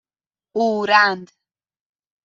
اورند 0.55 1.25